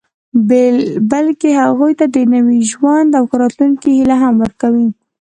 [1.11, 4.87] بلکې هغوی ته د نوي ژوند او ښه راتلونکي هیله هم ورکوي